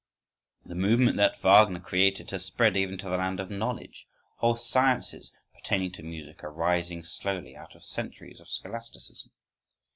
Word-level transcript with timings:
The 0.65 0.73
movement 0.73 1.17
that 1.17 1.37
Wagner 1.41 1.79
created 1.79 2.31
has 2.31 2.43
spread 2.43 2.75
even 2.75 2.97
to 2.97 3.05
the 3.07 3.17
land 3.17 3.39
of 3.39 3.51
knowledge: 3.51 4.07
whole 4.37 4.55
sciences 4.55 5.31
pertaining 5.53 5.91
to 5.91 6.01
music 6.01 6.43
are 6.43 6.51
rising 6.51 7.03
slowly, 7.03 7.55
out 7.55 7.75
of 7.75 7.83
centuries 7.83 8.39
of 8.39 8.47
scholasticism. 8.49 9.29